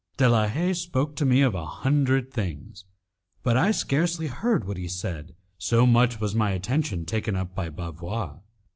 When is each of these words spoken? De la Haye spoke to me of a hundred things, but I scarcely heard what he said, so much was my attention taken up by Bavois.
De 0.17 0.27
la 0.27 0.47
Haye 0.47 0.73
spoke 0.73 1.15
to 1.15 1.25
me 1.27 1.43
of 1.43 1.53
a 1.53 1.63
hundred 1.63 2.33
things, 2.33 2.85
but 3.43 3.55
I 3.55 3.69
scarcely 3.69 4.25
heard 4.25 4.65
what 4.65 4.77
he 4.77 4.87
said, 4.87 5.35
so 5.59 5.85
much 5.85 6.19
was 6.19 6.33
my 6.33 6.49
attention 6.53 7.05
taken 7.05 7.35
up 7.35 7.53
by 7.53 7.69
Bavois. 7.69 8.39